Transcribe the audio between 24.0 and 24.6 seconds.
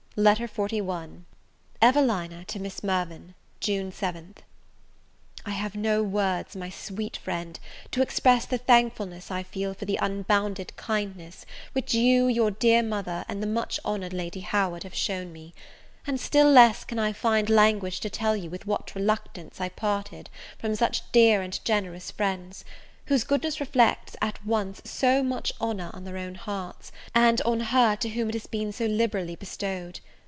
at